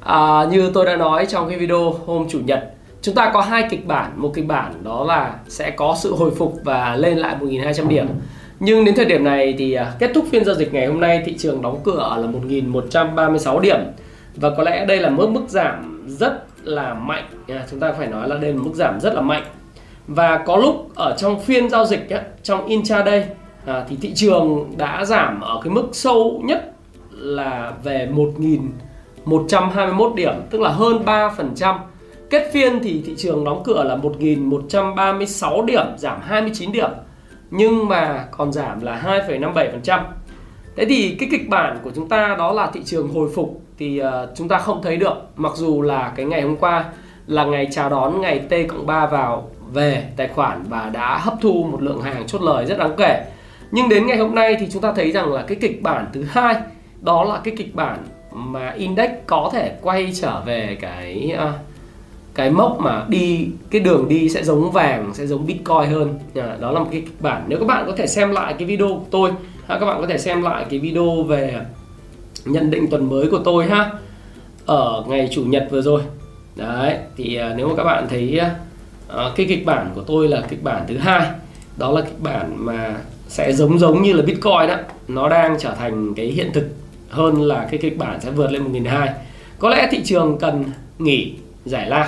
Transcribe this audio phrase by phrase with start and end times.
[0.00, 2.70] À, như tôi đã nói trong cái video hôm chủ nhật
[3.02, 4.12] chúng ta có hai kịch bản.
[4.16, 8.06] Một kịch bản đó là sẽ có sự hồi phục và lên lại 1.200 điểm.
[8.60, 11.22] Nhưng đến thời điểm này thì à, kết thúc phiên giao dịch ngày hôm nay
[11.24, 13.78] thị trường đóng cửa là 1.136 điểm.
[14.36, 17.24] Và có lẽ đây là mức mức giảm rất là mạnh.
[17.48, 19.44] À, chúng ta phải nói là đây là mức giảm rất là mạnh.
[20.06, 23.24] Và có lúc ở trong phiên giao dịch ấy, trong intraday
[23.66, 26.72] à, thì thị trường đã giảm ở cái mức sâu nhất
[27.10, 28.08] là về
[29.30, 31.78] 1.121 điểm tức là hơn 3%
[32.30, 36.90] Kết phiên thì thị trường đóng cửa là 1.136 điểm, giảm 29 điểm
[37.50, 40.00] Nhưng mà còn giảm là 2,57%
[40.76, 44.02] Thế thì cái kịch bản của chúng ta đó là thị trường hồi phục thì
[44.02, 46.84] uh, chúng ta không thấy được Mặc dù là cái ngày hôm qua
[47.26, 51.34] là ngày chào đón ngày T cộng 3 vào về tài khoản và đã hấp
[51.40, 53.24] thu một lượng hàng chốt lời rất đáng kể.
[53.70, 56.22] Nhưng đến ngày hôm nay thì chúng ta thấy rằng là cái kịch bản thứ
[56.22, 56.54] hai
[57.00, 57.98] đó là cái kịch bản
[58.32, 61.54] mà index có thể quay trở về cái uh,
[62.34, 66.18] cái mốc mà đi cái đường đi sẽ giống vàng sẽ giống bitcoin hơn.
[66.34, 67.44] À, đó là một cái kịch bản.
[67.48, 69.30] Nếu các bạn có thể xem lại cái video của tôi
[69.66, 71.60] ha, các bạn có thể xem lại cái video về
[72.44, 73.92] nhận định tuần mới của tôi ha
[74.66, 76.02] ở ngày chủ nhật vừa rồi.
[76.56, 78.54] Đấy thì à, nếu mà các bạn thấy à,
[79.08, 81.26] à cái kịch bản của tôi là kịch bản thứ hai
[81.76, 82.96] đó là kịch bản mà
[83.28, 84.76] sẽ giống giống như là bitcoin đó
[85.08, 86.68] nó đang trở thành cái hiện thực
[87.10, 89.08] hơn là cái kịch bản sẽ vượt lên 1.200
[89.58, 90.64] có lẽ thị trường cần
[90.98, 91.34] nghỉ
[91.64, 92.06] giải lao.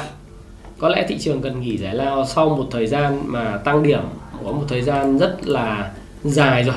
[0.79, 4.01] Có lẽ thị trường cần nghỉ giải lao sau một thời gian mà tăng điểm
[4.45, 5.91] có một thời gian rất là
[6.25, 6.75] dài rồi.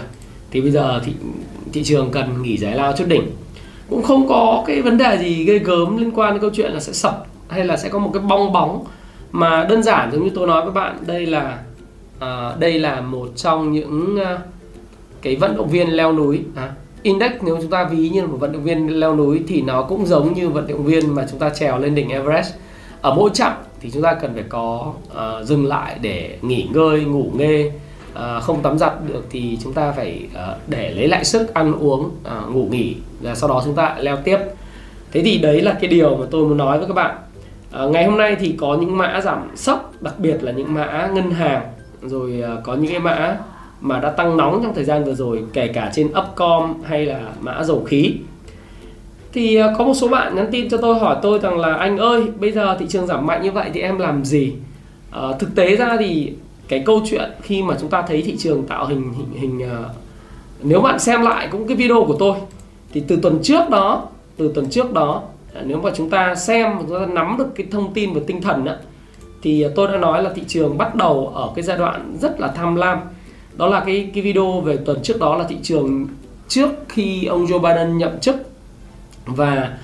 [0.51, 1.13] Thì bây giờ thị
[1.73, 3.31] thị trường cần nghỉ giải lao chút đỉnh.
[3.89, 6.79] Cũng không có cái vấn đề gì gây gớm liên quan đến câu chuyện là
[6.79, 8.85] sẽ sập hay là sẽ có một cái bong bóng
[9.31, 11.59] mà đơn giản giống như tôi nói với bạn đây là
[12.19, 14.39] à, đây là một trong những uh,
[15.21, 16.73] cái vận động viên leo núi à,
[17.05, 19.81] index nếu chúng ta ví như là một vận động viên leo núi thì nó
[19.81, 22.53] cũng giống như vận động viên mà chúng ta trèo lên đỉnh Everest.
[23.01, 27.03] Ở mỗi chặng thì chúng ta cần phải có uh, dừng lại để nghỉ ngơi
[27.03, 27.71] ngủ nghê
[28.13, 31.73] uh, không tắm giặt được thì chúng ta phải uh, để lấy lại sức ăn
[31.79, 34.39] uống uh, ngủ nghỉ và sau đó chúng ta leo tiếp.
[35.11, 37.15] Thế thì đấy là cái điều mà tôi muốn nói với các bạn.
[37.83, 41.09] Uh, ngày hôm nay thì có những mã giảm sốc đặc biệt là những mã
[41.13, 41.61] ngân hàng
[42.01, 43.37] rồi uh, có những cái mã
[43.81, 47.21] mà đã tăng nóng trong thời gian vừa rồi kể cả trên Upcom hay là
[47.41, 48.13] mã dầu khí.
[49.33, 51.97] Thì à, có một số bạn nhắn tin cho tôi hỏi tôi rằng là anh
[51.97, 54.53] ơi bây giờ thị trường giảm mạnh như vậy thì em làm gì?
[55.11, 56.33] À, thực tế ra thì
[56.67, 59.91] cái câu chuyện khi mà chúng ta thấy thị trường tạo hình hình, hình uh,
[60.63, 62.37] nếu bạn xem lại cũng cái video của tôi
[62.93, 64.07] thì từ tuần trước đó
[64.37, 65.21] từ tuần trước đó
[65.53, 68.41] à, nếu mà chúng ta xem chúng ta nắm được cái thông tin và tinh
[68.41, 68.73] thần đó,
[69.41, 72.47] thì tôi đã nói là thị trường bắt đầu ở cái giai đoạn rất là
[72.47, 72.99] tham lam
[73.57, 76.07] đó là cái cái video về tuần trước đó là thị trường
[76.47, 78.35] trước khi ông Joe Biden nhậm chức.
[79.25, 79.77] Và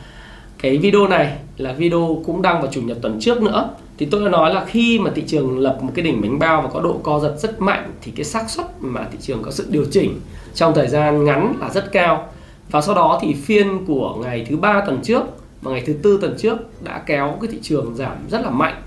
[0.62, 3.70] cái video này là video cũng đăng vào chủ nhật tuần trước nữa.
[3.98, 6.62] Thì tôi đã nói là khi mà thị trường lập một cái đỉnh bánh bao
[6.62, 9.52] và có độ co giật rất mạnh, thì cái xác suất mà thị trường có
[9.52, 10.20] sự điều chỉnh
[10.54, 12.28] trong thời gian ngắn là rất cao.
[12.72, 15.24] Và sau đó thì phiên của ngày thứ ba tuần trước
[15.62, 18.82] và ngày thứ tư tuần trước đã kéo cái thị trường giảm rất là mạnh.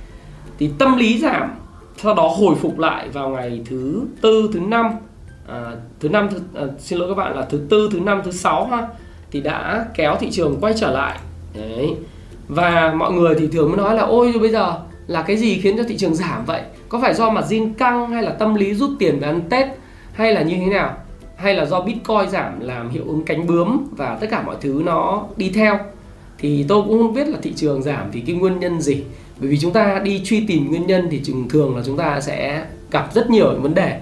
[0.59, 1.51] Thì tâm lý giảm
[1.97, 4.91] sau đó hồi phục lại vào ngày thứ tư thứ năm.
[5.49, 8.31] À, thứ năm thứ, à, xin lỗi các bạn là thứ tư thứ năm thứ
[8.31, 8.89] sáu ha.
[9.31, 11.19] Thì đã kéo thị trường quay trở lại.
[11.55, 11.95] Đấy.
[12.49, 15.77] Và mọi người thì thường mới nói là ôi bây giờ là cái gì khiến
[15.77, 16.63] cho thị trường giảm vậy?
[16.89, 19.67] Có phải do mặt zin căng hay là tâm lý rút tiền về ăn tết
[20.13, 20.97] hay là như thế nào?
[21.37, 24.83] Hay là do bitcoin giảm làm hiệu ứng cánh bướm và tất cả mọi thứ
[24.85, 25.79] nó đi theo?
[26.39, 29.05] Thì tôi cũng không biết là thị trường giảm thì cái nguyên nhân gì
[29.39, 32.21] bởi vì chúng ta đi truy tìm nguyên nhân thì thường thường là chúng ta
[32.21, 34.01] sẽ gặp rất nhiều vấn đề.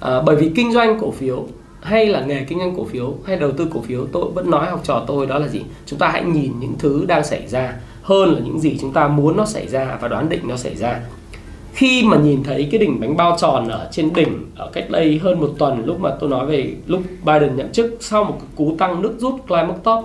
[0.00, 1.46] À, bởi vì kinh doanh cổ phiếu
[1.80, 4.66] hay là nghề kinh doanh cổ phiếu hay đầu tư cổ phiếu tôi vẫn nói
[4.66, 5.62] học trò tôi đó là gì?
[5.86, 9.08] Chúng ta hãy nhìn những thứ đang xảy ra hơn là những gì chúng ta
[9.08, 11.00] muốn nó xảy ra và đoán định nó xảy ra.
[11.72, 15.20] Khi mà nhìn thấy cái đỉnh bánh bao tròn ở trên đỉnh ở cách đây
[15.22, 18.76] hơn một tuần lúc mà tôi nói về lúc Biden nhậm chức sau một cú
[18.78, 20.04] tăng nước rút climb top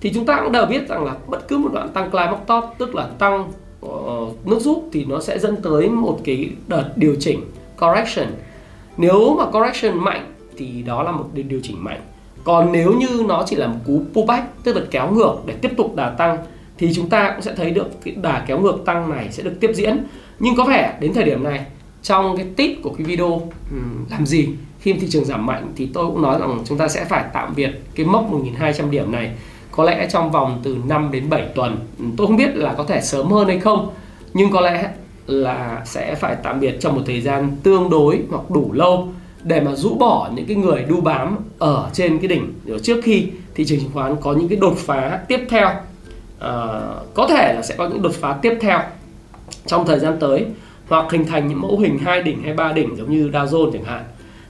[0.00, 2.64] thì chúng ta cũng đều biết rằng là bất cứ một đoạn tăng climb top
[2.78, 3.52] tức là tăng
[3.86, 7.40] uh, nước rút thì nó sẽ dẫn tới một cái đợt điều chỉnh
[7.80, 8.28] correction.
[8.96, 12.00] Nếu mà correction mạnh thì đó là một điều chỉnh mạnh.
[12.44, 15.70] Còn nếu như nó chỉ là một cú pullback tức là kéo ngược để tiếp
[15.76, 16.38] tục đà tăng
[16.78, 19.54] thì chúng ta cũng sẽ thấy được cái đà kéo ngược tăng này sẽ được
[19.60, 19.96] tiếp diễn.
[20.38, 21.64] Nhưng có vẻ đến thời điểm này
[22.02, 23.42] trong cái tip của cái video
[24.10, 24.48] làm gì
[24.80, 27.54] khi thị trường giảm mạnh thì tôi cũng nói rằng chúng ta sẽ phải tạm
[27.56, 29.30] biệt cái mốc 1.200 điểm này
[29.70, 31.78] có lẽ trong vòng từ 5 đến 7 tuần.
[32.16, 33.90] Tôi không biết là có thể sớm hơn hay không
[34.34, 34.90] nhưng có lẽ
[35.26, 39.08] là sẽ phải tạm biệt trong một thời gian tương đối hoặc đủ lâu
[39.42, 42.52] để mà rũ bỏ những cái người đu bám ở trên cái đỉnh.
[42.82, 45.68] Trước khi thị trường chứng khoán có những cái đột phá tiếp theo
[46.38, 46.80] à,
[47.14, 48.80] có thể là sẽ có những đột phá tiếp theo
[49.66, 50.46] trong thời gian tới
[50.88, 53.72] hoặc hình thành những mẫu hình hai đỉnh hay ba đỉnh giống như Dow Jones
[53.72, 54.04] chẳng hạn.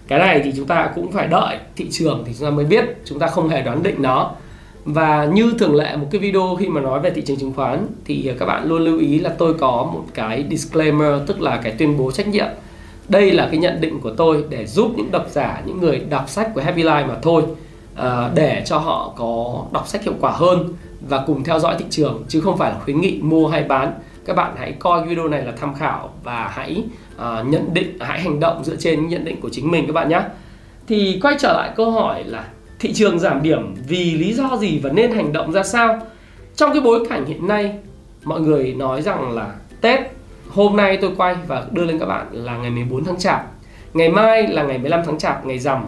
[0.08, 2.84] Cái này thì chúng ta cũng phải đợi thị trường thì chúng ta mới biết.
[3.04, 4.32] Chúng ta không hề đoán định nó
[4.84, 7.86] và như thường lệ một cái video khi mà nói về thị trường chứng khoán
[8.04, 11.72] thì các bạn luôn lưu ý là tôi có một cái disclaimer tức là cái
[11.78, 12.46] tuyên bố trách nhiệm.
[13.08, 16.28] Đây là cái nhận định của tôi để giúp những độc giả những người đọc
[16.28, 17.42] sách của Happy Life mà thôi
[17.94, 20.68] à, để cho họ có đọc sách hiệu quả hơn
[21.08, 23.92] và cùng theo dõi thị trường chứ không phải là khuyến nghị mua hay bán.
[24.24, 26.84] Các bạn hãy coi video này là tham khảo và hãy
[27.16, 30.08] uh, nhận định hãy hành động dựa trên nhận định của chính mình các bạn
[30.08, 30.22] nhé
[30.86, 32.44] thì quay trở lại câu hỏi là
[32.80, 35.98] thị trường giảm điểm vì lý do gì và nên hành động ra sao?
[36.56, 37.74] Trong cái bối cảnh hiện nay
[38.24, 40.00] mọi người nói rằng là Tết
[40.48, 43.46] hôm nay tôi quay và đưa lên các bạn là ngày 14 tháng Chạp.
[43.94, 45.84] Ngày mai là ngày 15 tháng Chạp ngày rằm.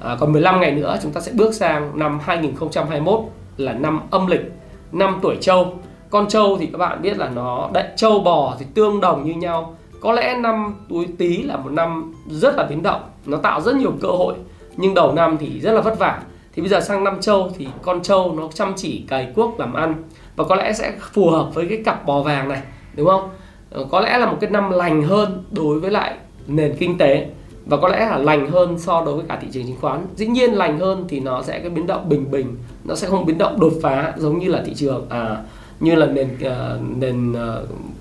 [0.00, 3.20] À, còn 15 ngày nữa chúng ta sẽ bước sang năm 2021
[3.56, 4.52] là năm âm lịch
[4.92, 5.78] năm tuổi trâu.
[6.10, 9.34] Con trâu thì các bạn biết là nó đại trâu bò thì tương đồng như
[9.34, 9.76] nhau.
[10.00, 13.00] Có lẽ năm túi tý là một năm rất là biến động.
[13.26, 14.34] Nó tạo rất nhiều cơ hội
[14.76, 16.22] nhưng đầu năm thì rất là vất vả.
[16.54, 19.72] Thì bây giờ sang năm trâu thì con trâu nó chăm chỉ cày cuốc làm
[19.72, 19.94] ăn.
[20.36, 22.62] Và có lẽ sẽ phù hợp với cái cặp bò vàng này
[22.96, 23.28] đúng không?
[23.70, 26.14] Ờ, có lẽ là một cái năm lành hơn đối với lại
[26.46, 27.26] nền kinh tế.
[27.66, 30.06] Và có lẽ là lành hơn so đối với cả thị trường chứng khoán.
[30.16, 32.56] Dĩ nhiên lành hơn thì nó sẽ cái biến động bình bình.
[32.84, 35.36] Nó sẽ không biến động đột phá giống như là thị trường à
[35.80, 37.54] như là nền à, nền à,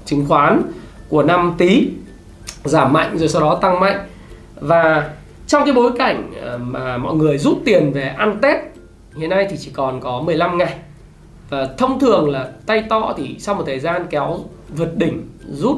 [0.06, 0.62] chứng khoán
[1.10, 1.88] của năm tí.
[2.64, 4.00] Giảm mạnh rồi sau đó tăng mạnh.
[4.56, 5.10] Và
[5.54, 8.58] trong cái bối cảnh ờ, mà mọi người rút tiền về ăn Tết
[9.16, 10.76] hiện nay thì chỉ còn có 15 ngày.
[11.50, 14.40] Và thông thường là tay to thì sau một thời gian kéo
[14.70, 15.78] vượt đỉnh rút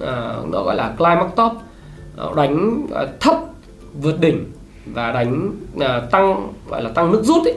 [0.00, 1.52] à, nó gọi là climax top
[2.16, 3.36] ờ, đánh à, thấp
[4.00, 4.52] vượt đỉnh
[4.86, 5.50] và đánh
[5.80, 7.54] à, tăng gọi là tăng nước rút ấy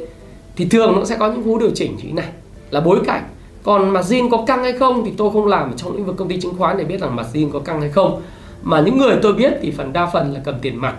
[0.55, 2.29] thì thường nó sẽ có những cú điều chỉnh như thế này.
[2.69, 3.23] Là bối cảnh
[3.63, 6.39] còn margin có căng hay không thì tôi không làm trong lĩnh vực công ty
[6.41, 8.21] chứng khoán để biết rằng margin có căng hay không
[8.67, 10.95] mà những người tôi biết thì phần đa phần là cầm tiền mặt.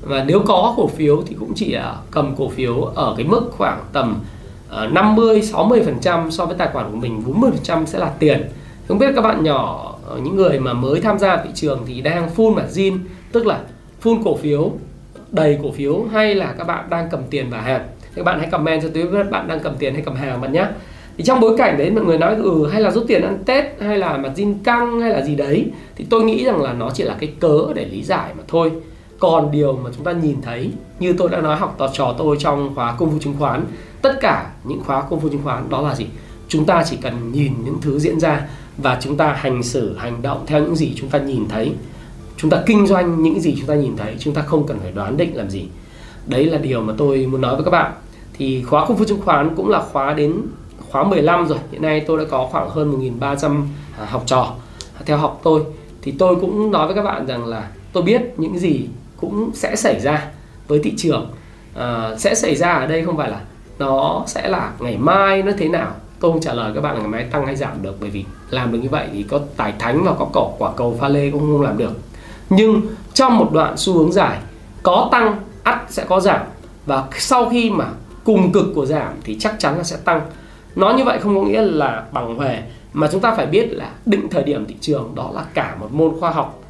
[0.00, 3.50] Và nếu có cổ phiếu thì cũng chỉ à, cầm cổ phiếu ở cái mức
[3.56, 4.20] khoảng tầm
[4.68, 7.98] ờ, 50 60 phần trăm so với tài khoản của mình 40 phần trăm sẽ
[7.98, 8.48] là tiền.
[8.88, 12.00] Không biết các bạn nhỏ ờ, những người mà mới tham gia thị trường thì
[12.00, 12.98] đang full margin
[13.32, 13.60] tức là
[14.02, 14.72] full cổ phiếu,
[15.30, 17.88] đầy cổ phiếu, hay là các bạn đang cầm tiền và hàng?
[18.14, 20.52] Các bạn hãy comment cho tôi biết bạn đang cầm tiền hay cầm hàng bạn
[20.52, 20.66] nhé
[21.22, 23.64] thì trong bối cảnh đấy mọi người nói ừ hay là rút tiền ăn tết,
[23.80, 25.66] hay là mặt zin căng, hay là gì đấy,
[25.96, 28.72] thì tôi nghĩ rằng là nó chỉ là cái cớ để lý giải mà thôi.
[29.18, 30.70] Còn điều mà chúng ta nhìn thấy,
[31.00, 33.64] như tôi đã nói học trò trò tôi trong khóa công phu chứng khoán,
[34.02, 36.06] tất cả những khóa công phu chứng khoán đó là gì?
[36.48, 38.48] Chúng ta chỉ cần nhìn những thứ diễn ra
[38.78, 41.72] và chúng ta hành xử, hành động theo những gì chúng ta nhìn thấy.
[42.36, 44.92] Chúng ta kinh doanh những gì chúng ta nhìn thấy, chúng ta không cần phải
[44.92, 45.64] đoán định làm gì.
[46.26, 47.92] Đấy là điều mà tôi muốn nói với các bạn.
[48.34, 50.32] Thì khóa công phu chứng khoán cũng là khóa đến
[50.92, 51.58] khóa 15 rồi.
[51.70, 53.62] Hiện nay tôi đã có khoảng hơn 1.300
[53.98, 54.54] à, học trò.
[55.06, 55.62] Theo học tôi
[56.02, 58.88] thì tôi cũng nói với các bạn rằng là tôi biết những gì
[59.20, 60.26] cũng sẽ xảy ra
[60.68, 61.30] với thị trường.
[61.74, 63.40] À, sẽ xảy ra ở đây không phải là
[63.78, 65.92] nó sẽ là ngày mai nó thế nào.
[66.20, 68.24] Tôi không trả lời các bạn là ngày mai tăng hay giảm được bởi vì
[68.50, 71.30] làm được như vậy thì có tài thánh và có cỏ quả cầu pha lê
[71.30, 71.92] cũng không làm được.
[72.50, 72.82] Nhưng
[73.14, 74.38] trong một đoạn xu hướng dài
[74.82, 76.40] có tăng ắt sẽ có giảm.
[76.86, 77.86] Và sau khi mà
[78.24, 80.20] cùng cực của giảm thì chắc chắn là sẽ tăng
[80.76, 82.58] nói như vậy không có nghĩa là bằng huề
[82.92, 85.88] mà chúng ta phải biết là định thời điểm thị trường đó là cả một
[85.92, 86.62] môn khoa học.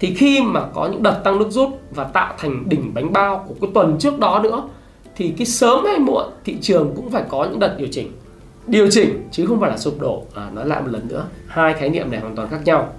[0.00, 3.44] Thì khi mà có những đợt tăng nước rút và tạo thành đỉnh bánh bao
[3.48, 4.62] của cái tuần trước đó nữa
[5.16, 8.12] thì cái sớm hay muộn thị trường cũng phải có những đợt điều chỉnh.
[8.66, 10.22] Điều chỉnh chứ không phải là sụp đổ.
[10.34, 12.92] À, nói lại một lần nữa hai khái niệm này hoàn toàn khác nhau.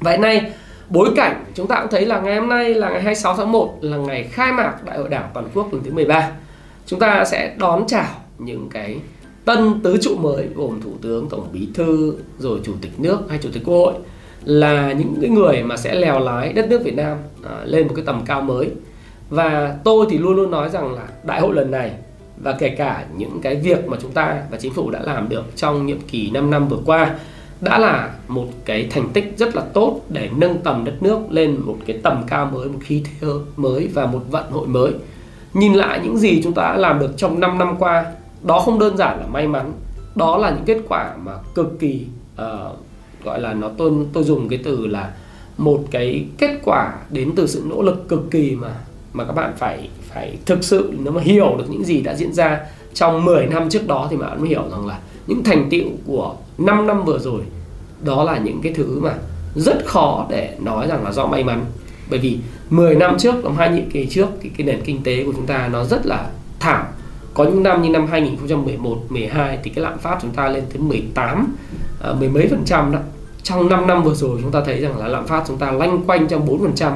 [0.00, 0.52] Vậy nay
[0.90, 3.78] bối cảnh chúng ta cũng thấy là ngày hôm nay là ngày 26 tháng 1
[3.80, 6.30] là ngày khai mạc đại hội đảng toàn quốc lần thứ 13
[6.86, 8.06] chúng ta sẽ đón chào
[8.38, 9.00] những cái
[9.48, 13.38] tân tứ trụ mới gồm thủ tướng tổng bí thư rồi chủ tịch nước hay
[13.42, 13.94] chủ tịch quốc hội
[14.44, 17.92] là những cái người mà sẽ lèo lái đất nước Việt Nam à, lên một
[17.96, 18.70] cái tầm cao mới.
[19.30, 21.92] Và tôi thì luôn luôn nói rằng là đại hội lần này
[22.36, 25.44] và kể cả những cái việc mà chúng ta và chính phủ đã làm được
[25.56, 27.14] trong nhiệm kỳ 5 năm vừa qua
[27.60, 31.56] đã là một cái thành tích rất là tốt để nâng tầm đất nước lên
[31.64, 34.92] một cái tầm cao mới, một khí thế mới và một vận hội mới.
[35.54, 38.04] Nhìn lại những gì chúng ta đã làm được trong 5 năm qua
[38.42, 39.72] đó không đơn giản là may mắn
[40.14, 42.06] đó là những kết quả mà cực kỳ
[42.42, 42.76] uh,
[43.24, 45.12] gọi là nó tôi tôi dùng cái từ là
[45.58, 48.74] một cái kết quả đến từ sự nỗ lực cực kỳ mà
[49.12, 52.32] mà các bạn phải phải thực sự nếu mà hiểu được những gì đã diễn
[52.32, 52.60] ra
[52.94, 56.34] trong 10 năm trước đó thì bạn mới hiểu rằng là những thành tựu của
[56.58, 57.40] 5 năm vừa rồi
[58.04, 59.14] đó là những cái thứ mà
[59.54, 61.64] rất khó để nói rằng là do may mắn.
[62.10, 62.38] Bởi vì
[62.70, 65.46] 10 năm trước trong hai nhiệm kỳ trước thì cái nền kinh tế của chúng
[65.46, 66.30] ta nó rất là
[66.60, 66.86] thảm
[67.38, 70.78] có những năm như năm 2011 12 thì cái lạm phát chúng ta lên tới
[70.78, 71.56] 18
[72.02, 72.98] à, mười mấy phần trăm đó.
[73.42, 76.02] Trong 5 năm vừa rồi chúng ta thấy rằng là lạm phát chúng ta lanh
[76.06, 76.92] quanh trong 4 phần trăm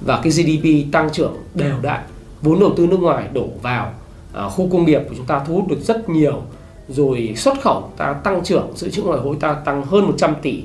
[0.00, 2.00] và cái GDP tăng trưởng đều đặn.
[2.42, 3.92] Vốn đầu tư nước ngoài đổ vào
[4.32, 6.42] à, khu công nghiệp của chúng ta thu hút được rất nhiều
[6.88, 10.62] rồi xuất khẩu ta tăng trưởng dự trữ ngoại hối ta tăng hơn 100 tỷ.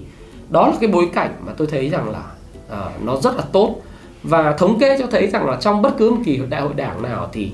[0.49, 2.23] Đó là cái bối cảnh mà tôi thấy rằng là
[2.69, 3.75] à, nó rất là tốt.
[4.23, 7.01] Và thống kê cho thấy rằng là trong bất cứ một kỳ đại hội đảng
[7.01, 7.51] nào thì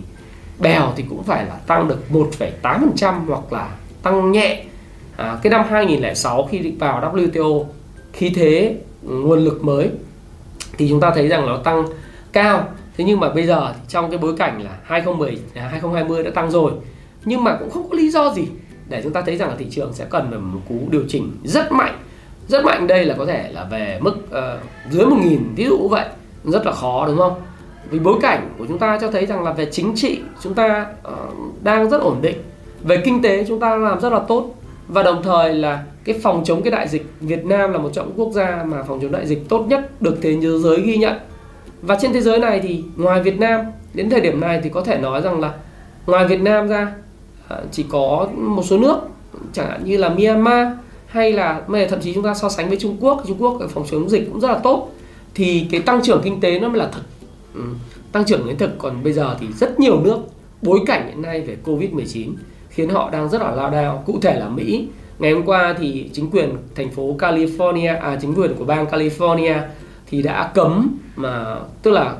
[0.59, 3.69] bèo thì cũng phải là tăng được 1,8% hoặc là
[4.03, 4.63] tăng nhẹ.
[5.15, 7.65] À, cái năm 2006 khi vào WTO
[8.13, 9.89] khi thế nguồn lực mới
[10.77, 11.85] thì chúng ta thấy rằng nó tăng
[12.33, 12.67] cao.
[12.97, 16.51] Thế nhưng mà bây giờ trong cái bối cảnh là 2010 2020 à, đã tăng
[16.51, 16.71] rồi
[17.25, 18.47] nhưng mà cũng không có lý do gì
[18.89, 21.71] để chúng ta thấy rằng là thị trường sẽ cần một cú điều chỉnh rất
[21.71, 21.97] mạnh.
[22.47, 26.05] Rất mạnh đây là có thể là về mức uh, dưới 1.000 ví dụ vậy.
[26.43, 27.41] Rất là khó đúng không?
[27.89, 30.85] Vì bối cảnh của chúng ta cho thấy rằng là về chính trị chúng ta
[31.07, 32.37] uh, đang rất ổn định.
[32.83, 34.55] Về kinh tế chúng ta làm rất là tốt.
[34.87, 38.11] Và đồng thời là cái phòng chống cái đại dịch Việt Nam là một trong
[38.15, 41.15] quốc gia mà phòng chống đại dịch tốt nhất được thế giới ghi nhận.
[41.81, 43.61] Và trên thế giới này thì ngoài Việt Nam
[43.93, 45.53] đến thời điểm này thì có thể nói rằng là
[46.07, 46.91] ngoài Việt Nam ra
[47.47, 48.97] ờ, chỉ có một số nước
[49.53, 50.67] chẳng hạn như là Myanmar
[51.07, 54.09] hay là thậm chí chúng ta so sánh với Trung Quốc Trung Quốc phòng chống
[54.09, 54.89] dịch cũng rất là tốt
[55.35, 57.01] thì cái tăng trưởng kinh tế nó mới là thật
[58.11, 60.19] tăng trưởng đến thực còn bây giờ thì rất nhiều nước
[60.61, 62.33] bối cảnh hiện nay về Covid 19
[62.69, 64.03] khiến họ đang rất là lao đao.
[64.05, 64.87] Cụ thể là Mỹ.
[65.19, 69.59] Ngày hôm qua thì chính quyền thành phố California à chính quyền của bang California
[70.07, 72.15] thì đã cấm mà, tức là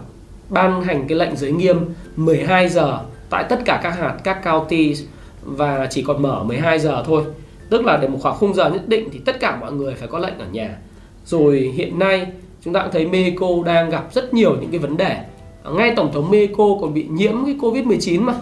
[0.50, 1.78] ban hành cái lệnh giới nghiêm
[2.16, 4.96] 12 giờ tại tất cả các hạt, các county
[5.44, 7.24] và chỉ còn mở 12 giờ thôi.
[7.70, 10.08] Tức là để một khoảng khung giờ nhất định thì tất cả mọi người phải
[10.08, 10.78] có lệnh ở nhà.
[11.26, 12.28] Rồi hiện nay
[12.64, 15.18] chúng ta cũng thấy Mexico đang gặp rất nhiều những cái vấn đề.
[15.64, 18.34] À, ngay tổng thống Mexico còn bị nhiễm cái Covid 19 mà.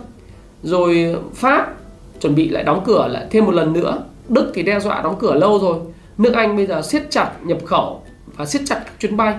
[0.64, 1.74] Rồi Pháp
[2.22, 4.04] chuẩn bị lại đóng cửa lại thêm một lần nữa.
[4.30, 5.78] Đức thì đe dọa đóng cửa lâu rồi.
[6.18, 8.02] Nước Anh bây giờ siết chặt nhập khẩu
[8.36, 9.36] và siết chặt các chuyến bay.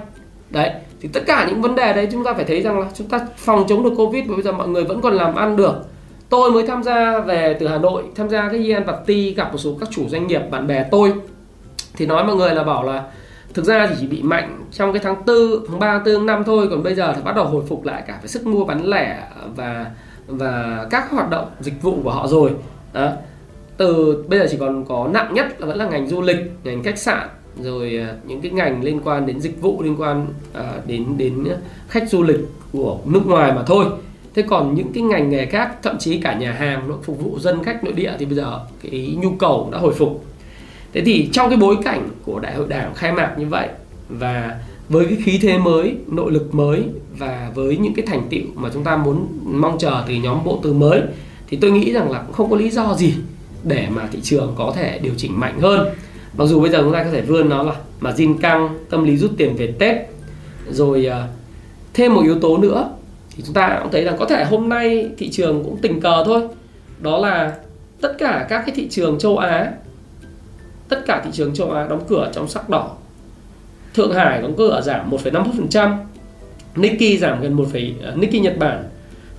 [0.50, 0.70] Đấy,
[1.00, 3.26] thì tất cả những vấn đề đấy chúng ta phải thấy rằng là chúng ta
[3.36, 5.74] phòng chống được covid mà bây giờ mọi người vẫn còn làm ăn được.
[6.28, 9.58] Tôi mới tham gia về từ Hà Nội, tham gia cái Yen Party gặp một
[9.58, 11.12] số các chủ doanh nghiệp bạn bè tôi.
[11.96, 13.04] Thì nói mọi người là bảo là
[13.58, 15.36] thực ra thì chỉ bị mạnh trong cái tháng 4,
[15.68, 16.66] tháng 3, 4, tháng 5 thôi.
[16.70, 19.22] Còn bây giờ thì bắt đầu hồi phục lại cả cái sức mua bán lẻ
[19.56, 19.90] và
[20.26, 22.50] và các hoạt động dịch vụ của họ rồi.
[22.92, 23.12] Đó.
[23.76, 26.82] từ bây giờ chỉ còn có nặng nhất là vẫn là ngành du lịch ngành
[26.82, 27.28] khách sạn
[27.62, 31.44] rồi à, những cái ngành liên quan đến dịch vụ liên quan à, đến đến
[31.88, 32.40] khách du lịch
[32.72, 33.86] của nước ngoài mà thôi.
[34.34, 37.38] Thế còn những cái ngành nghề khác thậm chí cả nhà hàng nó phục vụ
[37.38, 40.24] dân khách nội địa thì bây giờ cái nhu cầu đã hồi phục
[40.92, 43.68] thế thì trong cái bối cảnh của đại hội đảng khai mạc như vậy
[44.08, 46.82] và với cái khí thế mới, nội lực mới
[47.18, 50.60] và với những cái thành tựu mà chúng ta muốn mong chờ từ nhóm bộ
[50.62, 51.02] từ mới,
[51.48, 53.14] thì tôi nghĩ rằng là cũng không có lý do gì
[53.62, 55.88] để mà thị trường có thể điều chỉnh mạnh hơn.
[56.36, 59.04] Mặc dù bây giờ chúng ta có thể vươn nó là mà zin căng, tâm
[59.04, 59.96] lý rút tiền về tết,
[60.70, 61.26] rồi ờ,
[61.94, 62.90] thêm một yếu tố nữa
[63.36, 66.24] thì chúng ta cũng thấy rằng có thể hôm nay thị trường cũng tình cờ
[66.26, 66.42] thôi.
[67.00, 67.56] Đó là
[68.00, 69.72] tất cả các cái thị trường châu Á
[70.88, 72.96] tất cả thị trường châu Á đóng cửa trong sắc đỏ.
[73.94, 75.96] Thượng Hải đóng cửa giảm 1,51%
[76.76, 77.64] Nikkei giảm gần 1,
[78.02, 78.84] ờ, Nikkei Nhật Bản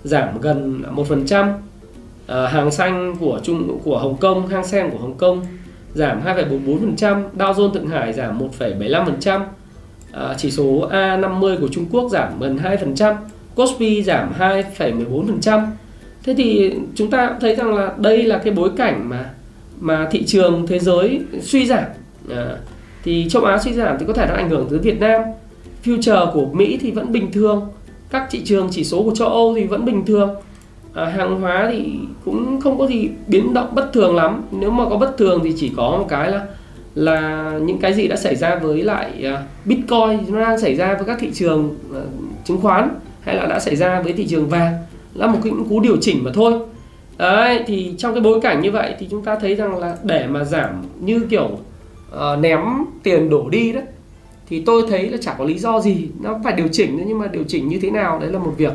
[0.03, 1.53] giảm gần 1% à,
[2.27, 5.45] ờ, hàng xanh của Trung của Hồng Kông hang sen của hồng kông
[5.93, 9.47] giảm 2,44%, Dow Jones Thượng Hải giảm 1,75%, à,
[10.11, 13.15] ờ, chỉ số A50 của Trung Quốc giảm gần 2%,
[13.55, 15.67] Kospi giảm 2,14%.
[16.23, 19.29] Thế thì chúng ta cũng thấy rằng là đây là cái bối cảnh mà
[19.79, 21.83] mà thị trường thế giới suy giảm.
[22.29, 22.57] À,
[23.03, 25.21] thì châu Á suy giảm thì có thể nó ảnh hưởng tới Việt Nam.
[25.83, 27.67] Future của Mỹ thì vẫn bình thường,
[28.09, 30.35] các thị trường chỉ số của châu Âu thì vẫn bình thường.
[30.93, 31.91] À, hàng hóa thì
[32.25, 34.41] cũng không có gì biến động bất thường lắm.
[34.51, 36.45] Nếu mà có bất thường thì chỉ có một cái là
[36.95, 40.33] là những cái gì đã xảy ra với lại uh, bitcoin.
[40.33, 41.97] Nó đang xảy ra với các thị trường uh,
[42.45, 42.89] chứng khoán
[43.21, 44.73] hay là đã xảy ra với thị trường vàng.
[45.13, 46.53] Là một cái cú điều chỉnh mà thôi
[47.19, 50.27] đấy thì trong cái bối cảnh như vậy thì chúng ta thấy rằng là để
[50.27, 51.49] mà giảm như kiểu
[52.15, 52.59] uh, ném
[53.03, 53.83] tiền đổ đi đấy
[54.49, 57.27] thì tôi thấy là chả có lý do gì nó phải điều chỉnh nhưng mà
[57.27, 58.73] điều chỉnh như thế nào đấy là một việc.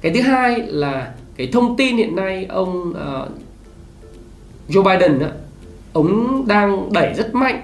[0.00, 3.30] Cái thứ hai là cái thông tin hiện nay ông uh,
[4.68, 5.26] Joe Biden đó,
[5.92, 7.60] ông đang đẩy rất mạnh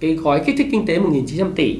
[0.00, 1.78] cái gói kích thích kinh tế 1.900 tỷ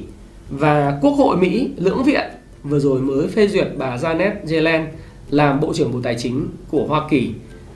[0.49, 2.25] và Quốc hội Mỹ lưỡng viện
[2.63, 4.87] vừa rồi mới phê duyệt bà Janet Yellen
[5.31, 7.33] làm Bộ trưởng Bộ Tài chính của Hoa Kỳ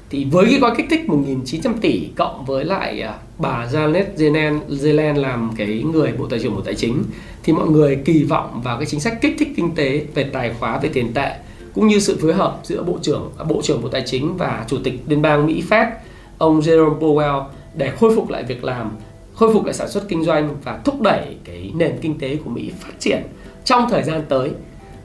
[0.09, 5.15] thì với cái gói kích thích 1.900 tỷ cộng với lại à, bà Janet Yellen
[5.15, 7.03] làm cái người Bộ Tài trưởng Bộ Tài chính
[7.43, 10.53] thì mọi người kỳ vọng vào cái chính sách kích thích kinh tế về tài
[10.59, 11.31] khóa về tiền tệ
[11.75, 14.65] cũng như sự phối hợp giữa Bộ trưởng à, Bộ trưởng Bộ Tài chính và
[14.67, 15.91] Chủ tịch Liên bang Mỹ Fed
[16.37, 17.43] ông Jerome Powell
[17.75, 18.91] để khôi phục lại việc làm,
[19.33, 22.49] khôi phục lại sản xuất kinh doanh và thúc đẩy cái nền kinh tế của
[22.49, 23.23] Mỹ phát triển
[23.65, 24.51] trong thời gian tới.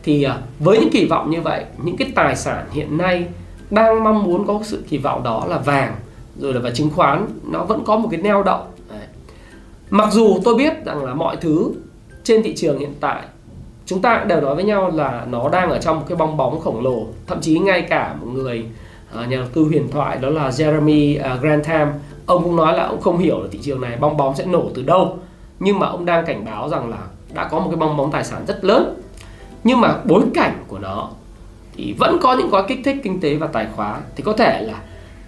[0.03, 3.27] Thì à, với những kỳ vọng như vậy, những cái tài sản hiện nay
[3.71, 5.97] đang mong muốn có sự kỳ vọng đó là vàng
[6.39, 8.63] rồi là và chứng khoán nó vẫn có một cái neo đậu.
[8.91, 9.07] Đấy.
[9.91, 11.73] mặc dù tôi biết rằng là mọi thứ
[12.25, 13.23] trên thị trường hiện tại
[13.87, 16.61] chúng ta đều nói với nhau là nó đang ở trong một cái bong bóng
[16.61, 17.07] khổng lồ.
[17.27, 18.65] Thậm chí ngay cả một người
[19.15, 21.93] à, nhà đầu tư huyền thoại đó là Jeremy à, Grantham
[22.27, 24.71] ông cũng nói là ông không hiểu là thị trường này bong bóng sẽ nổ
[24.75, 25.19] từ đâu.
[25.61, 26.99] Nhưng mà ông đang cảnh báo rằng là
[27.35, 29.03] đã có một cái bong bóng tài sản rất lớn
[29.65, 31.11] nhưng mà bối cảnh của nó
[31.77, 34.63] thì vẫn có những gói kích thích kinh tế và tài khóa thì có thể
[34.63, 34.83] là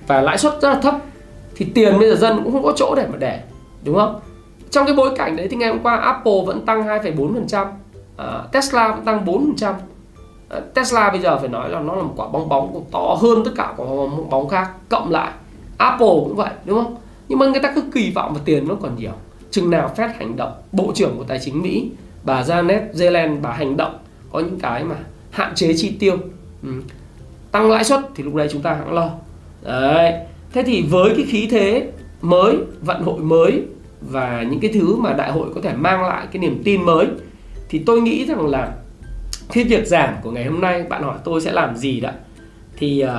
[0.06, 0.94] và lãi suất rất là thấp
[1.56, 3.40] thì tiền bây giờ dân cũng không có chỗ để mà để
[3.84, 4.20] đúng không?
[4.70, 7.68] Trong cái bối cảnh đấy thì ngày hôm qua Apple vẫn tăng 2,4% uh,
[8.16, 9.60] ờ, Tesla vẫn tăng 4% uh,
[10.48, 13.44] ờ, Tesla bây giờ phải nói là nó là một quả bong bóng to hơn
[13.44, 15.32] tất cả quả bong bóng khác cộng lại
[15.78, 16.96] Apple cũng vậy đúng không?
[17.28, 19.12] Nhưng mà người ta cứ kỳ vọng vào tiền nó còn nhiều.
[19.50, 21.90] Chừng nào Fed hành động Bộ trưởng của Tài chính Mỹ
[22.24, 23.98] bà Janet Yellen bà hành động
[24.32, 24.96] có những cái mà
[25.30, 26.16] hạn chế chi tiêu.
[26.62, 26.68] Ừ.
[27.52, 29.10] tăng lãi suất thì lúc đấy chúng ta hãng lo.
[29.62, 30.12] Đấy.
[30.52, 33.62] Thế thì với cái khí thế mới vận hội mới
[34.00, 37.06] và những cái thứ mà đại hội có thể mang lại cái niềm tin mới
[37.68, 38.72] thì tôi nghĩ rằng là
[39.48, 42.10] khi việc giảm của ngày hôm nay bạn hỏi tôi sẽ làm gì đó
[42.76, 43.10] thì uh,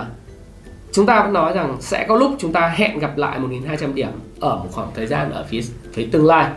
[0.92, 4.10] chúng ta vẫn nói rằng sẽ có lúc chúng ta hẹn gặp lại 1.200 điểm
[4.40, 5.62] ở một khoảng thời gian ở phía
[5.94, 6.52] phía tương lai.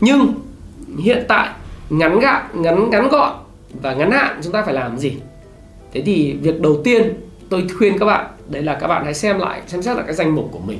[0.00, 0.34] Nhưng
[0.98, 1.48] hiện tại
[1.90, 3.32] ngắn gọn ngắn ngắn gọn
[3.82, 5.16] và ngắn hạn chúng ta phải làm gì?
[5.92, 7.14] Thế thì việc đầu tiên
[7.48, 10.14] tôi khuyên các bạn đấy là các bạn hãy xem lại xem xét lại cái
[10.14, 10.78] danh mục của mình.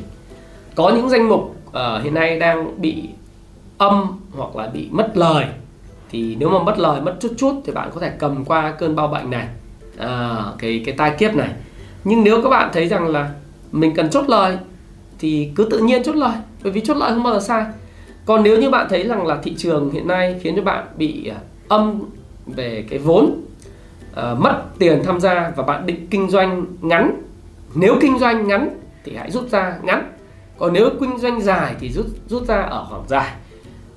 [0.75, 3.09] Có những danh mục uh, hiện nay đang bị
[3.79, 5.45] âm hoặc là bị mất lời.
[6.11, 8.97] Thì nếu mà mất lời mất chút chút thì bạn có thể cầm qua cơn
[8.97, 9.47] bao bệnh này
[9.99, 11.51] à, cái cái tai kiếp này.
[12.05, 13.31] Nhưng nếu các bạn thấy rằng là
[13.73, 14.59] mình cần chốt lời
[15.19, 16.35] thì cứ tự nhiên chốt lời.
[16.63, 17.65] Bởi vì chốt lời không bao giờ sai
[18.31, 21.27] còn nếu như bạn thấy rằng là thị trường hiện nay khiến cho bạn bị
[21.27, 21.37] ờ,
[21.69, 22.03] âm
[22.57, 23.41] về cái vốn
[24.13, 27.23] uh, mất tiền tham gia và bạn định kinh doanh ngắn.
[27.75, 30.13] Nếu kinh doanh ngắn thì hãy rút ra ngắn.
[30.59, 33.35] Còn nếu kinh doanh dài thì rút rút ra ở khoảng dài.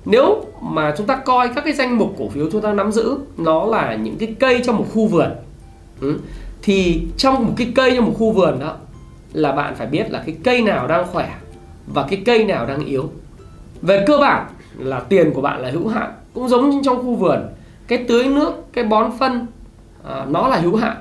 [0.04, 3.16] Nếu mà chúng ta coi các cái danh mục cổ phiếu chúng ta nắm giữ
[3.36, 5.30] nó là những cái cây trong một khu vườn.
[6.00, 6.18] Ừ,
[6.62, 8.76] thì trong một cái cây trong một khu vườn đó
[9.32, 11.34] là bạn phải biết là cái cây nào đang khỏe
[11.86, 13.10] và cái cây nào đang yếu.
[13.82, 14.46] Về cơ bản
[14.78, 17.53] là tiền của bạn là hữu hạn cũng giống như trong khu vườn
[17.88, 19.46] cái tưới nước cái bón phân
[20.04, 20.96] à, nó là hữu hạn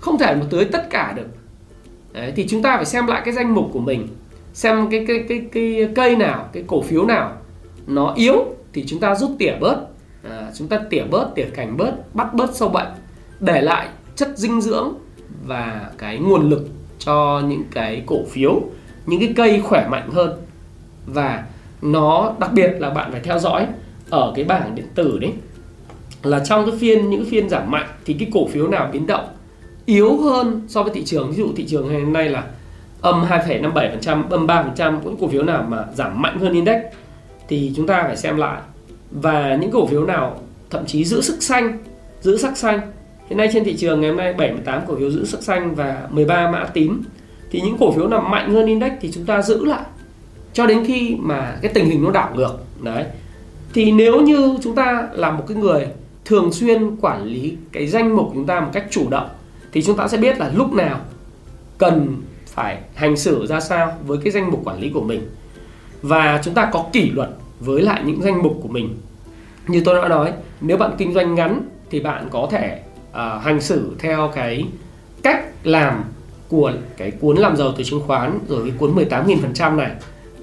[0.00, 1.26] không thể mà tưới tất cả được.
[2.12, 4.08] Đấy, thì chúng ta phải xem lại cái danh mục của mình
[4.54, 7.32] xem cái cái cái cái cây nào cái cổ phiếu nào
[7.86, 9.76] nó yếu thì chúng ta rút tỉa bớt.
[10.30, 12.88] À, chúng ta tỉa bớt tỉa cành bớt bắt bớt sâu bệnh
[13.40, 14.94] để lại chất dinh dưỡng
[15.46, 16.68] và cái nguồn lực
[16.98, 18.60] cho những cái cổ phiếu
[19.06, 20.32] những cái cây khỏe mạnh hơn.
[21.06, 21.44] Và
[21.82, 23.66] nó đặc biệt là bạn phải theo dõi
[24.10, 25.32] ở cái bảng điện tử đấy
[26.22, 29.24] là trong cái phiên những phiên giảm mạnh thì cái cổ phiếu nào biến động
[29.86, 31.30] yếu hơn so với thị trường?
[31.30, 32.44] Ví dụ thị trường ngày hôm nay là
[33.00, 36.76] âm 2,57% âm 3% những cổ phiếu nào mà giảm mạnh hơn index
[37.48, 38.60] thì chúng ta phải xem lại.
[39.10, 41.78] Và những cổ phiếu nào thậm chí giữ sức xanh
[42.20, 42.80] giữ sắc xanh.
[43.28, 46.08] Hiện nay trên thị trường ngày hôm nay 78 cổ phiếu giữ sắc xanh và
[46.10, 47.02] 13 mã tím.
[47.50, 49.82] Thì những cổ phiếu nào mạnh hơn index thì chúng ta giữ lại.
[50.52, 53.04] Cho đến khi mà cái tình hình nó đảo ngược đấy.
[53.74, 55.86] Thì nếu như chúng ta là một cái người
[56.24, 59.28] thường xuyên quản lý cái danh mục chúng ta một cách chủ động
[59.72, 61.00] thì chúng ta sẽ biết là lúc nào
[61.78, 65.28] cần phải hành xử ra sao với cái danh mục quản lý của mình.
[66.02, 67.30] Và chúng ta có kỷ luật
[67.60, 68.96] với lại những danh mục của mình.
[69.68, 73.60] Như tôi đã nói nếu bạn kinh doanh ngắn thì bạn có thể uh, hành
[73.60, 74.66] xử theo cái
[75.22, 76.04] cách làm
[76.48, 79.90] của cái cuốn làm giàu từ chứng khoán rồi cái cuốn 18.000% này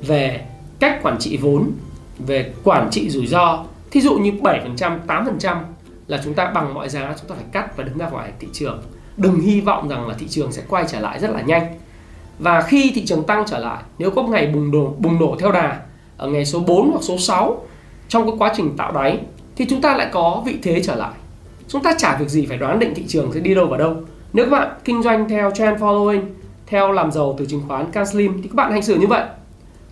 [0.07, 0.45] về
[0.79, 1.71] cách quản trị vốn
[2.19, 5.58] về quản trị rủi ro thí dụ như 7% 8%
[6.08, 8.47] là chúng ta bằng mọi giá chúng ta phải cắt và đứng ra ngoài thị
[8.54, 8.82] trường.
[9.17, 11.75] Đừng hy vọng rằng là thị trường sẽ quay trở lại rất là nhanh.
[12.39, 15.52] Và khi thị trường tăng trở lại, nếu có ngày bùng nổ bùng nổ theo
[15.52, 15.82] đà
[16.17, 17.65] ở ngày số 4 hoặc số 6
[18.08, 19.19] trong cái quá trình tạo đáy,
[19.56, 21.12] thì chúng ta lại có vị thế trở lại.
[21.67, 23.95] Chúng ta chả việc gì phải đoán định thị trường sẽ đi đâu vào đâu.
[24.34, 26.21] Nếu các bạn kinh doanh theo trend following,
[26.67, 29.23] theo làm giàu từ chứng khoán, can slim, thì các bạn hành xử như vậy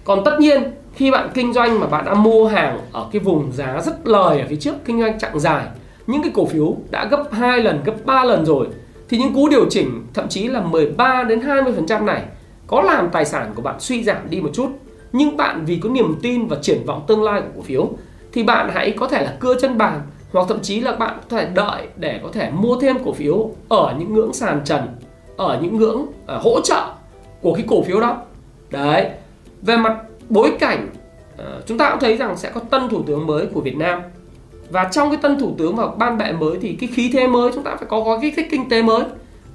[0.07, 3.51] còn tất nhiên khi bạn kinh doanh mà bạn đã mua hàng ở cái vùng
[3.51, 5.65] giá rất lời ở phía trước kinh doanh chặng dài
[6.07, 8.67] những cái cổ phiếu đã gấp 2 lần gấp 3 lần rồi
[9.09, 12.23] thì những cú điều chỉnh thậm chí là 13 đến 20% này
[12.67, 14.69] có làm tài sản của bạn suy giảm đi một chút.
[15.11, 17.89] Nhưng bạn vì có niềm tin và triển vọng tương lai của cổ phiếu
[18.33, 20.01] thì bạn hãy có thể là cưa chân bàn
[20.33, 23.51] hoặc thậm chí là bạn có thể đợi để có thể mua thêm cổ phiếu
[23.69, 24.81] ở những ngưỡng sàn trần
[25.37, 26.83] ở những ngưỡng uh, hỗ trợ
[27.41, 28.17] của cái cổ phiếu đó.
[28.71, 29.09] Đấy
[29.67, 29.97] về mặt
[30.29, 30.89] bối cảnh
[31.37, 34.01] ờ, chúng ta cũng thấy rằng sẽ có tân thủ tướng mới của Việt Nam.
[34.69, 37.51] Và trong cái tân thủ tướng và ban bệ mới thì cái khí thế mới
[37.53, 39.03] chúng ta phải có gói kích thích kinh tế mới.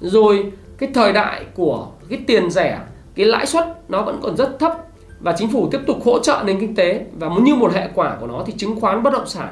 [0.01, 2.81] Rồi cái thời đại của cái tiền rẻ
[3.15, 4.79] cái lãi suất nó vẫn còn rất thấp.
[5.21, 8.17] Và chính phủ tiếp tục hỗ trợ nền kinh tế và như một hệ quả
[8.21, 9.49] của nó thì chứng khoán bất động sản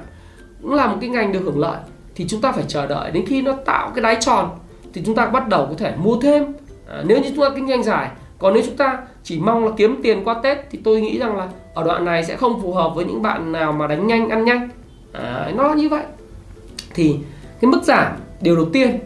[0.62, 1.78] cũng là một cái ngành được hưởng lợi.
[2.14, 4.50] Thì chúng ta phải chờ đợi đến khi nó tạo cái đáy tròn
[4.92, 6.52] thì chúng ta bắt đầu có thể mua thêm.
[6.88, 9.70] À, nếu như chúng ta kinh doanh dài còn nếu chúng ta chỉ mong là
[9.76, 12.72] kiếm tiền qua tết thì tôi nghĩ rằng là ở đoạn này sẽ không phù
[12.72, 14.68] hợp với những bạn nào mà đánh nhanh ăn nhanh.
[15.12, 16.04] À, nó như vậy.
[16.94, 17.16] Thì
[17.60, 18.98] cái mức giảm điều đầu tiên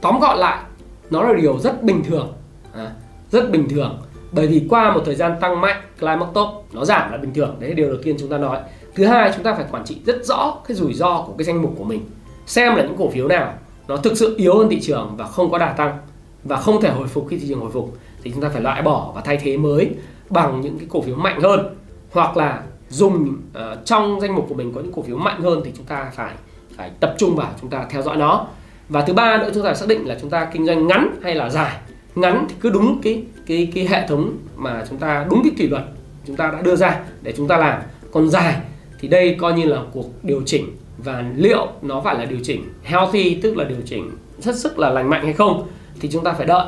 [0.00, 0.62] tóm gọn lại
[1.10, 2.32] nó là điều rất bình thường.
[2.74, 2.92] À,
[3.30, 3.98] rất bình thường.
[4.32, 7.56] Bởi vì qua một thời gian tăng mạnh climb top nó giảm là bình thường.
[7.58, 8.58] Đấy là điều đầu tiên chúng ta nói.
[8.94, 11.62] Thứ hai chúng ta phải quản trị rất rõ cái rủi ro của cái danh
[11.62, 12.00] mục của mình.
[12.46, 13.54] Xem là những cổ phiếu nào
[13.88, 15.98] nó thực sự yếu hơn thị trường và không có đà tăng
[16.44, 18.82] và không thể hồi phục khi thị trường hồi phục thì chúng ta phải loại
[18.82, 19.90] bỏ và thay thế mới
[20.30, 21.76] bằng những cái cổ phiếu mạnh hơn.
[22.12, 25.62] Hoặc là dùng uh, trong danh mục của mình có những cổ phiếu mạnh hơn
[25.64, 26.34] thì chúng ta phải
[26.76, 28.46] phải tập trung vào chúng ta theo dõi nó.
[28.88, 31.34] Và thứ ba nữa chúng ta xác định là chúng ta kinh doanh ngắn hay
[31.34, 31.76] là dài.
[32.14, 35.68] Ngắn thì cứ đúng cái cái cái hệ thống mà chúng ta đúng cái kỷ
[35.68, 35.82] luật
[36.26, 37.80] chúng ta đã đưa ra để chúng ta làm.
[38.12, 38.56] Còn dài
[39.00, 42.64] thì đây coi như là cuộc điều chỉnh và liệu nó phải là điều chỉnh
[42.82, 45.68] healthy tức là điều chỉnh rất sức là lành mạnh hay không
[46.00, 46.66] thì chúng ta phải đợi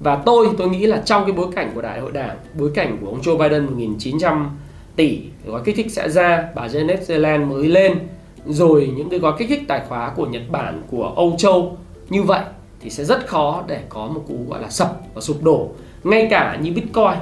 [0.00, 2.98] và tôi tôi nghĩ là trong cái bối cảnh của đại hội đảng, bối cảnh
[3.00, 4.50] của ông Joe Biden 1900
[4.96, 7.98] tỷ gói kích thích sẽ ra, bà Janet Yellen mới lên,
[8.46, 11.76] rồi những cái gói kích thích tài khóa của Nhật Bản, của Âu Châu,
[12.10, 12.40] như vậy
[12.80, 15.68] thì sẽ rất khó để có một cú, gọi là, sập và sụp đổ.
[16.04, 17.18] Ngay cả như Bitcoin,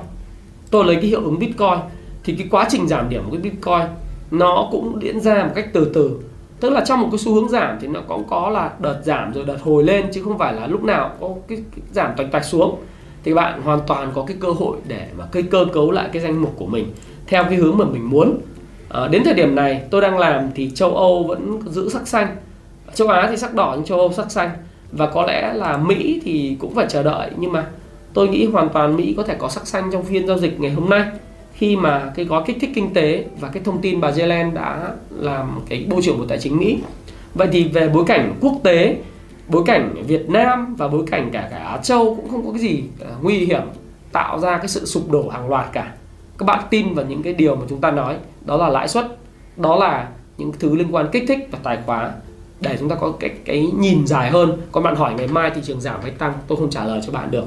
[0.70, 1.78] tôi lấy cái hiệu ứng Bitcoin,
[2.24, 3.86] thì cái quá trình giảm điểm của cái Bitcoin
[4.30, 6.20] nó cũng diễn ra một cách từ từ
[6.60, 9.32] tức là trong một cái xu hướng giảm thì nó cũng có là đợt giảm
[9.32, 12.32] rồi đợt hồi lên chứ không phải là lúc nào có cái, cái giảm toạch
[12.32, 12.76] toạch xuống.
[13.24, 16.22] Thì bạn hoàn toàn có cái cơ hội để mà cây cơ cấu lại cái
[16.22, 16.92] danh mục của mình
[17.26, 18.38] theo cái hướng mà mình muốn.
[18.88, 22.36] À, đến thời điểm này tôi đang làm thì châu Âu vẫn giữ sắc xanh.
[22.94, 24.50] Châu Á thì sắc đỏ nhưng châu Âu sắc xanh.
[24.92, 27.30] Và có lẽ là Mỹ thì cũng phải chờ đợi.
[27.36, 27.66] Nhưng mà
[28.12, 30.70] tôi nghĩ hoàn toàn Mỹ có thể có sắc xanh trong phiên giao dịch ngày
[30.70, 31.04] hôm nay
[31.56, 34.92] khi mà cái gói kích thích kinh tế và cái thông tin bà Yellen đã
[35.10, 36.78] làm cái bộ trưởng bộ tài chính Mỹ.
[37.34, 38.96] Vậy thì về bối cảnh quốc tế,
[39.48, 42.60] bối cảnh Việt Nam và bối cảnh cả cả Á Châu cũng không có cái
[42.60, 43.62] gì à, nguy hiểm,
[44.12, 45.92] tạo ra cái sự sụp đổ hàng loạt cả.
[46.38, 49.18] Các bạn tin vào những cái điều mà chúng ta nói, đó là lãi suất,
[49.56, 52.10] đó là những thứ liên quan kích thích và tài khoá.
[52.60, 55.60] Để chúng ta có cái cái nhìn dài hơn còn bạn hỏi ngày mai thị
[55.64, 57.44] trường giảm hay tăng, tôi không trả lời cho bạn được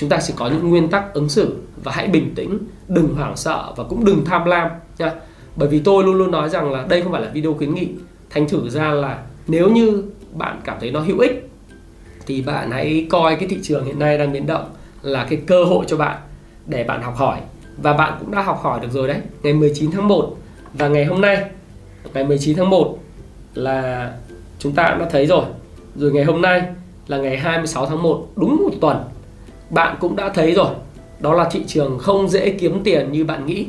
[0.00, 2.58] chúng ta sẽ có những nguyên tắc ứng xử và hãy bình tĩnh,
[2.88, 5.12] đừng hoảng sợ và cũng đừng tham lam nha
[5.56, 7.88] bởi vì tôi luôn luôn nói rằng là đây không phải là video khuyến nghị.
[8.30, 11.50] Thành thử ra là nếu như bạn cảm thấy nó hữu ích,
[12.26, 14.64] thì bạn hãy coi cái thị trường hiện nay đang biến động
[15.02, 16.18] là cái cơ hội cho bạn
[16.66, 17.40] để bạn học hỏi.
[17.82, 20.36] Và bạn cũng đã học hỏi được rồi đấy, ngày 19 tháng 1
[20.74, 21.44] và ngày hôm nay,
[22.14, 22.98] ngày 19 tháng 1
[23.54, 24.12] là
[24.58, 25.44] chúng ta đã thấy rồi.
[25.96, 26.62] Rồi ngày hôm nay
[27.06, 28.96] là ngày 26 tháng 1 đúng một tuần
[29.70, 30.74] bạn cũng đã thấy rồi
[31.20, 33.66] đó là thị trường không dễ kiếm tiền như bạn nghĩ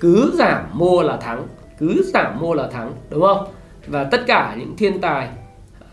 [0.00, 1.46] cứ giảm mua là thắng
[1.78, 3.46] cứ giảm mua là thắng đúng không
[3.86, 5.28] và tất cả những thiên tài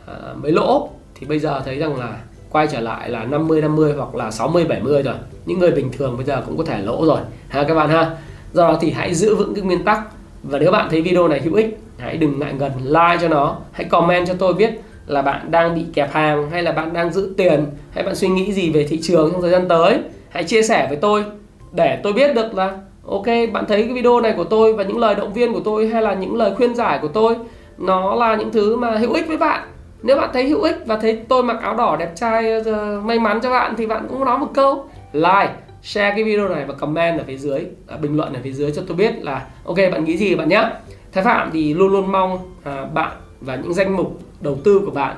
[0.07, 2.17] à, mới lỗ thì bây giờ thấy rằng là
[2.51, 5.15] quay trở lại là 50 50 hoặc là 60 70 rồi.
[5.45, 7.19] Những người bình thường bây giờ cũng có thể lỗ rồi.
[7.47, 8.17] Ha các bạn ha.
[8.53, 10.01] Do đó thì hãy giữ vững cái nguyên tắc
[10.43, 13.57] và nếu bạn thấy video này hữu ích, hãy đừng ngại gần like cho nó,
[13.71, 17.13] hãy comment cho tôi biết là bạn đang bị kẹp hàng hay là bạn đang
[17.13, 19.99] giữ tiền hay bạn suy nghĩ gì về thị trường trong thời gian tới.
[20.29, 21.23] Hãy chia sẻ với tôi
[21.71, 24.97] để tôi biết được là ok bạn thấy cái video này của tôi và những
[24.97, 27.35] lời động viên của tôi hay là những lời khuyên giải của tôi
[27.77, 29.67] nó là những thứ mà hữu ích với bạn
[30.03, 33.19] nếu bạn thấy hữu ích và thấy tôi mặc áo đỏ đẹp trai ờ, may
[33.19, 36.73] mắn cho bạn thì bạn cũng nói một câu like share cái video này và
[36.73, 39.77] comment ở phía dưới à, bình luận ở phía dưới cho tôi biết là ok
[39.77, 40.69] bạn nghĩ gì bạn nhé
[41.11, 44.91] thái phạm thì luôn luôn mong à, bạn và những danh mục đầu tư của
[44.91, 45.17] bạn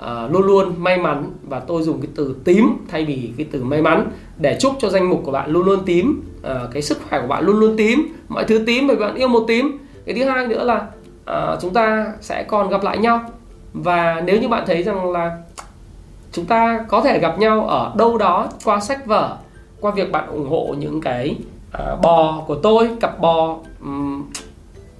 [0.00, 3.64] uh, luôn luôn may mắn và tôi dùng cái từ tím thay vì cái từ
[3.64, 6.98] may mắn để chúc cho danh mục của bạn luôn luôn tím uh, cái sức
[7.08, 9.78] khỏe của bạn luôn luôn tím mọi thứ tím bởi bạn yêu một tím.
[10.06, 10.86] Cái thứ hai nữa là
[11.30, 13.20] uh, chúng ta sẽ còn gặp lại nhau.
[13.72, 15.38] Và nếu như bạn thấy rằng là
[16.32, 19.36] chúng ta có thể gặp nhau ở đâu đó qua sách vở
[19.80, 21.36] qua việc bạn ủng hộ những cái
[21.74, 24.24] uh, bò của tôi cặp bò um,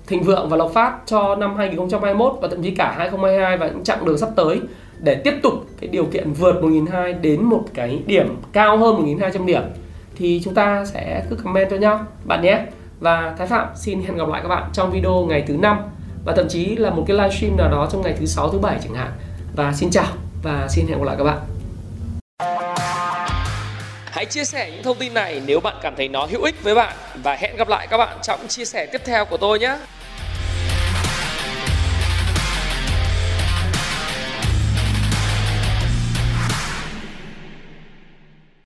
[0.08, 3.84] thịnh vượng và lộc phát cho năm 2021 và thậm chí cả 2022 và những
[3.84, 4.60] chặng đường sắp tới
[4.98, 9.44] để tiếp tục cái điều kiện vượt 1.200 đến một cái điểm cao hơn 1.200
[9.44, 9.62] điểm.
[10.16, 12.64] Thì chúng ta sẽ cứ comment cho nhau, bạn nhé.
[13.00, 15.78] Và Thái Phạm, xin hẹn gặp lại các bạn trong video ngày thứ năm
[16.24, 18.78] và thậm chí là một cái livestream nào đó trong ngày thứ sáu, thứ bảy
[18.82, 19.12] chẳng hạn.
[19.56, 20.06] Và xin chào
[20.42, 21.38] và xin hẹn gặp lại các bạn.
[24.10, 26.74] Hãy chia sẻ những thông tin này nếu bạn cảm thấy nó hữu ích với
[26.74, 29.76] bạn và hẹn gặp lại các bạn trong chia sẻ tiếp theo của tôi nhé.